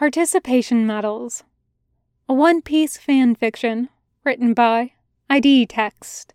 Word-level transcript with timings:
Participation 0.00 0.86
Medals. 0.86 1.44
A 2.26 2.32
One 2.32 2.62
Piece 2.62 2.96
fan 2.96 3.34
fiction 3.34 3.90
written 4.24 4.54
by 4.54 4.92
adietxt. 5.28 6.28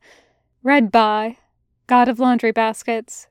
Read 0.62 0.92
by 0.92 1.38
God 1.88 2.07
of 2.07 2.20
Laundry 2.20 2.51
Baskets. 2.51 3.25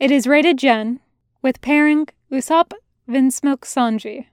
It 0.00 0.10
is 0.10 0.26
rated 0.26 0.58
Gen 0.58 0.98
with 1.42 1.60
pairing 1.60 2.08
Usopp 2.28 2.72
Vinsmoke 3.08 3.60
Sanji. 3.60 4.26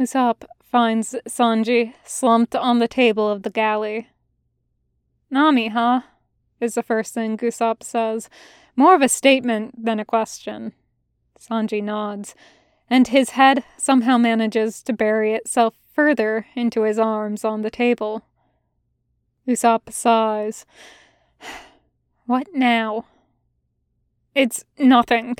Usopp 0.00 0.42
finds 0.60 1.14
Sanji 1.28 1.94
slumped 2.04 2.56
on 2.56 2.80
the 2.80 2.88
table 2.88 3.28
of 3.28 3.44
the 3.44 3.50
galley. 3.50 4.08
Nami, 5.30 5.68
huh? 5.68 6.00
is 6.62 6.74
the 6.74 6.82
first 6.82 7.12
thing 7.12 7.36
Usopp 7.36 7.82
says, 7.82 8.30
more 8.76 8.94
of 8.94 9.02
a 9.02 9.08
statement 9.08 9.84
than 9.84 10.00
a 10.00 10.04
question. 10.04 10.72
Sanji 11.38 11.82
nods, 11.82 12.34
and 12.88 13.08
his 13.08 13.30
head 13.30 13.64
somehow 13.76 14.18
manages 14.18 14.82
to 14.82 14.92
bury 14.92 15.34
itself 15.34 15.74
further 15.92 16.46
into 16.54 16.82
his 16.82 16.98
arms 16.98 17.44
on 17.44 17.62
the 17.62 17.70
table. 17.70 18.22
Usopp 19.46 19.92
sighs. 19.92 20.64
What 22.26 22.48
now? 22.54 23.06
It's 24.34 24.64
nothing, 24.78 25.36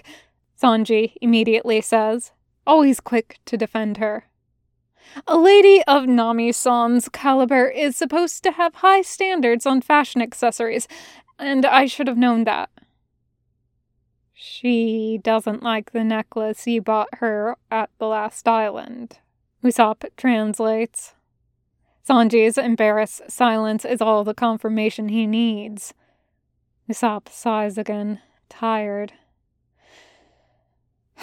Sanji 0.60 1.14
immediately 1.20 1.80
says, 1.80 2.32
always 2.66 3.00
quick 3.00 3.38
to 3.46 3.56
defend 3.56 3.96
her. 3.98 4.26
A 5.26 5.36
lady 5.36 5.82
of 5.86 6.06
Nami-san's 6.06 7.08
caliber 7.08 7.66
is 7.68 7.96
supposed 7.96 8.42
to 8.44 8.52
have 8.52 8.76
high 8.76 9.02
standards 9.02 9.66
on 9.66 9.80
fashion 9.80 10.22
accessories, 10.22 10.88
and 11.38 11.64
I 11.64 11.86
should 11.86 12.06
have 12.06 12.18
known 12.18 12.44
that. 12.44 12.70
She 14.44 15.20
doesn't 15.22 15.62
like 15.62 15.92
the 15.92 16.02
necklace 16.02 16.66
you 16.66 16.82
bought 16.82 17.14
her 17.18 17.56
at 17.70 17.90
the 17.98 18.08
last 18.08 18.48
island. 18.48 19.20
Usopp 19.62 20.04
translates. 20.16 21.14
Sanji's 22.04 22.58
embarrassed 22.58 23.30
silence 23.30 23.84
is 23.84 24.00
all 24.00 24.24
the 24.24 24.34
confirmation 24.34 25.10
he 25.10 25.28
needs. 25.28 25.94
Usopp 26.90 27.28
sighs 27.28 27.78
again, 27.78 28.20
tired. 28.48 29.12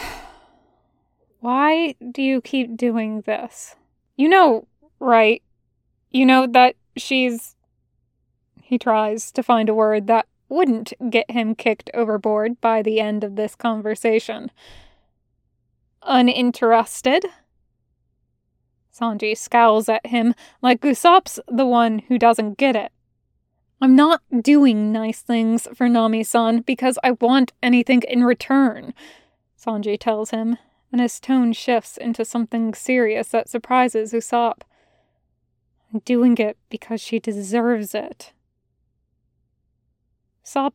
Why 1.41 1.95
do 2.13 2.21
you 2.21 2.39
keep 2.39 2.77
doing 2.77 3.23
this? 3.25 3.75
You 4.15 4.29
know, 4.29 4.65
right? 5.01 5.43
You 6.09 6.25
know 6.25 6.47
that 6.47 6.77
she's. 6.95 7.57
He 8.61 8.77
tries 8.77 9.29
to 9.33 9.43
find 9.43 9.67
a 9.67 9.73
word 9.73 10.07
that 10.07 10.25
wouldn't 10.49 10.93
get 11.09 11.31
him 11.31 11.55
kicked 11.55 11.89
overboard 11.93 12.59
by 12.59 12.81
the 12.81 12.99
end 12.99 13.23
of 13.23 13.35
this 13.35 13.55
conversation. 13.55 14.51
Uninterested? 16.03 17.25
Sanji 18.93 19.37
scowls 19.37 19.87
at 19.87 20.05
him 20.05 20.33
like 20.61 20.81
Usopp's 20.81 21.39
the 21.47 21.65
one 21.65 21.99
who 22.07 22.17
doesn't 22.17 22.57
get 22.57 22.75
it. 22.75 22.91
I'm 23.81 23.95
not 23.95 24.21
doing 24.41 24.91
nice 24.91 25.21
things 25.21 25.67
for 25.73 25.87
Nami 25.87 26.23
san 26.23 26.61
because 26.61 26.99
I 27.01 27.11
want 27.11 27.53
anything 27.63 28.01
in 28.07 28.25
return, 28.25 28.93
Sanji 29.57 29.97
tells 29.97 30.31
him, 30.31 30.57
and 30.91 30.99
his 30.99 31.19
tone 31.19 31.53
shifts 31.53 31.95
into 31.95 32.25
something 32.25 32.73
serious 32.73 33.29
that 33.29 33.47
surprises 33.47 34.11
Usopp. 34.11 34.61
I'm 35.93 35.99
doing 35.99 36.37
it 36.37 36.57
because 36.69 36.99
she 36.99 37.19
deserves 37.19 37.95
it. 37.95 38.33
Usopp 40.49 40.73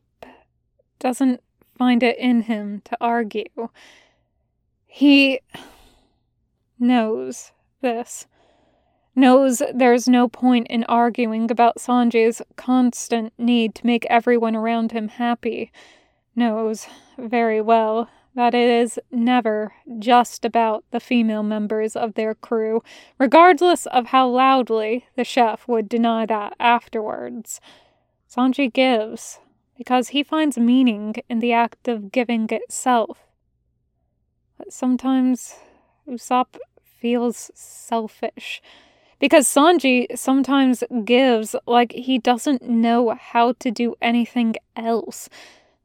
doesn't 0.99 1.41
find 1.77 2.01
it 2.01 2.17
in 2.17 2.43
him 2.43 2.81
to 2.85 2.97
argue. 3.01 3.69
He 4.85 5.41
knows 6.79 7.51
this. 7.81 8.27
Knows 9.15 9.61
there's 9.73 10.07
no 10.07 10.27
point 10.27 10.67
in 10.67 10.83
arguing 10.85 11.49
about 11.51 11.77
Sanji's 11.77 12.41
constant 12.55 13.33
need 13.37 13.75
to 13.75 13.85
make 13.85 14.05
everyone 14.05 14.55
around 14.55 14.91
him 14.91 15.09
happy. 15.09 15.71
Knows 16.35 16.87
very 17.17 17.61
well 17.61 18.09
that 18.33 18.53
it 18.53 18.69
is 18.69 18.99
never 19.11 19.73
just 19.99 20.43
about 20.43 20.83
the 20.91 20.99
female 20.99 21.43
members 21.43 21.95
of 21.95 22.15
their 22.15 22.35
crew, 22.35 22.83
regardless 23.17 23.85
of 23.87 24.07
how 24.07 24.27
loudly 24.27 25.05
the 25.15 25.23
chef 25.23 25.67
would 25.67 25.87
deny 25.87 26.25
that 26.25 26.53
afterwards. 26.59 27.61
Sanji 28.29 28.71
gives 28.71 29.39
because 29.77 30.09
he 30.09 30.23
finds 30.23 30.57
meaning 30.57 31.15
in 31.29 31.39
the 31.39 31.53
act 31.53 31.87
of 31.87 32.11
giving 32.11 32.47
itself. 32.49 33.19
But 34.57 34.71
sometimes 34.71 35.55
Usopp 36.07 36.57
feels 36.81 37.51
selfish 37.53 38.61
because 39.19 39.47
Sanji 39.47 40.07
sometimes 40.17 40.83
gives 41.03 41.55
like 41.65 41.91
he 41.91 42.17
doesn't 42.17 42.63
know 42.63 43.15
how 43.19 43.53
to 43.59 43.71
do 43.71 43.95
anything 44.01 44.55
else. 44.75 45.29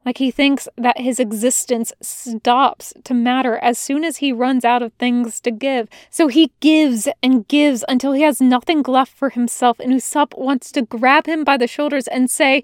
Like 0.05 0.17
he 0.17 0.31
thinks 0.31 0.67
that 0.77 0.99
his 0.99 1.19
existence 1.19 1.93
stops 2.01 2.93
to 3.03 3.13
matter 3.13 3.57
as 3.57 3.77
soon 3.77 4.03
as 4.03 4.17
he 4.17 4.31
runs 4.31 4.65
out 4.65 4.81
of 4.81 4.93
things 4.93 5.39
to 5.41 5.51
give. 5.51 5.87
So 6.09 6.27
he 6.27 6.51
gives 6.59 7.07
and 7.21 7.47
gives 7.47 7.85
until 7.87 8.13
he 8.13 8.23
has 8.23 8.41
nothing 8.41 8.81
left 8.81 9.13
for 9.13 9.29
himself, 9.29 9.79
and 9.79 9.93
Usopp 9.93 10.35
wants 10.37 10.71
to 10.71 10.81
grab 10.81 11.27
him 11.27 11.43
by 11.43 11.57
the 11.57 11.67
shoulders 11.67 12.07
and 12.07 12.31
say, 12.31 12.63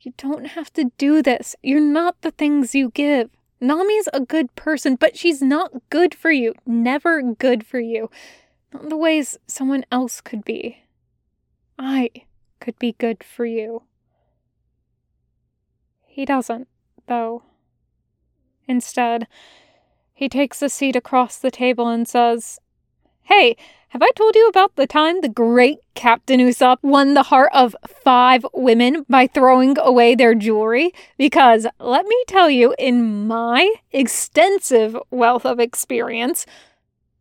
You 0.00 0.14
don't 0.16 0.46
have 0.48 0.72
to 0.74 0.92
do 0.96 1.22
this. 1.22 1.56
You're 1.62 1.80
not 1.80 2.20
the 2.22 2.30
things 2.30 2.74
you 2.74 2.90
give. 2.90 3.30
Nami's 3.60 4.08
a 4.12 4.20
good 4.20 4.54
person, 4.54 4.94
but 4.94 5.16
she's 5.16 5.42
not 5.42 5.72
good 5.90 6.14
for 6.14 6.30
you. 6.30 6.54
Never 6.64 7.22
good 7.22 7.66
for 7.66 7.80
you. 7.80 8.08
Not 8.72 8.88
the 8.88 8.96
ways 8.96 9.38
someone 9.46 9.84
else 9.90 10.20
could 10.20 10.44
be. 10.44 10.84
I 11.78 12.10
could 12.60 12.78
be 12.78 12.94
good 12.98 13.24
for 13.24 13.44
you. 13.44 13.82
He 16.06 16.24
doesn't, 16.24 16.68
though. 17.06 17.42
Instead, 18.66 19.26
he 20.12 20.28
takes 20.28 20.62
a 20.62 20.68
seat 20.68 20.94
across 20.94 21.38
the 21.38 21.50
table 21.50 21.88
and 21.88 22.06
says, 22.06 22.60
Hey, 23.28 23.58
have 23.90 24.00
I 24.00 24.08
told 24.16 24.34
you 24.36 24.48
about 24.48 24.76
the 24.76 24.86
time 24.86 25.20
the 25.20 25.28
great 25.28 25.80
Captain 25.94 26.40
Usopp 26.40 26.78
won 26.80 27.12
the 27.12 27.24
heart 27.24 27.50
of 27.52 27.76
five 27.86 28.46
women 28.54 29.04
by 29.06 29.26
throwing 29.26 29.78
away 29.78 30.14
their 30.14 30.34
jewelry? 30.34 30.92
Because 31.18 31.66
let 31.78 32.06
me 32.06 32.24
tell 32.26 32.48
you, 32.48 32.74
in 32.78 33.26
my 33.26 33.74
extensive 33.92 34.96
wealth 35.10 35.44
of 35.44 35.60
experience, 35.60 36.46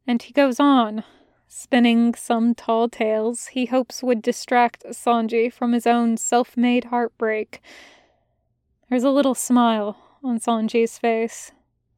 and 0.07 0.21
he 0.21 0.31
goes 0.31 0.61
on, 0.61 1.03
spinning 1.49 2.13
some 2.13 2.55
tall 2.55 2.87
tales 2.87 3.47
he 3.47 3.65
hopes 3.65 4.01
would 4.01 4.21
distract 4.21 4.85
Sanji 4.85 5.51
from 5.51 5.73
his 5.73 5.85
own 5.85 6.15
self 6.15 6.55
made 6.55 6.85
heartbreak. 6.85 7.61
There's 8.89 9.03
a 9.03 9.09
little 9.09 9.35
smile 9.35 9.97
on 10.23 10.39
Sanji's 10.39 10.97
face, 10.97 11.51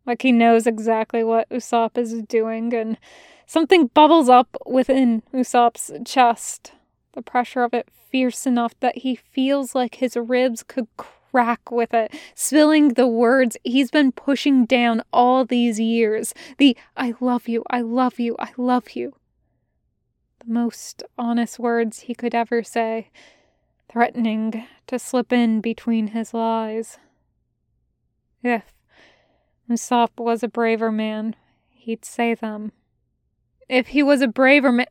like 0.10 0.24
he 0.24 0.32
knows 0.32 0.66
exactly 0.66 1.24
what 1.24 1.48
Usopp 1.52 1.96
is 1.96 2.24
doing, 2.24 2.74
and 2.74 2.98
something 3.46 3.88
bubbles 3.94 4.28
up 4.28 4.58
within 4.66 5.22
Usopp's 5.32 5.92
chest. 6.04 6.72
The 7.14 7.22
pressure 7.22 7.62
of 7.62 7.76
it 7.76 7.88
fierce 7.92 8.48
enough 8.48 8.74
that 8.80 8.98
he 8.98 9.16
feels 9.16 9.76
like 9.76 9.96
his 9.96 10.18
ribs 10.18 10.64
could 10.64 10.88
crack 10.98 11.70
with 11.70 11.94
it, 11.94 12.12
spilling 12.34 12.96
the 12.96 13.06
words 13.06 13.56
he's 13.64 13.92
been 13.92 14.12
pushing 14.12 14.66
down 14.66 15.04
all 15.14 15.46
these 15.46 15.80
years. 15.80 16.34
The 16.58 16.76
I 16.98 17.14
love 17.20 17.48
you, 17.48 17.64
I 17.70 17.82
love 17.82 18.20
you, 18.20 18.36
I 18.40 18.50
love 18.58 18.92
you. 18.94 19.14
The 20.40 20.52
most 20.52 21.04
honest 21.20 21.60
words 21.60 22.00
he 22.00 22.16
could 22.16 22.34
ever 22.34 22.64
say 22.64 23.12
threatening 23.92 24.66
to 24.88 24.98
slip 24.98 25.32
in 25.32 25.62
between 25.62 26.08
his 26.08 26.34
lies. 26.34 26.98
If 28.42 28.79
Usopp 29.70 30.18
was 30.18 30.42
a 30.42 30.48
braver 30.48 30.92
man, 30.92 31.36
he'd 31.70 32.04
say 32.04 32.34
them. 32.34 32.72
If 33.68 33.90
he 33.90 34.02
was 34.02 34.22
a 34.22 34.28
braver 34.28 34.72
man. 34.72 34.88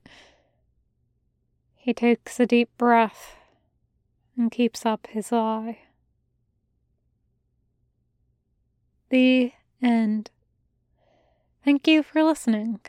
He 1.75 1.93
takes 1.93 2.39
a 2.39 2.47
deep 2.47 2.71
breath 2.79 3.37
and 4.37 4.53
keeps 4.53 4.87
up 4.87 5.09
his 5.11 5.33
lie. 5.33 5.81
The 9.11 9.53
end. 9.83 10.31
Thank 11.65 11.89
you 11.89 12.03
for 12.03 12.23
listening. 12.23 12.81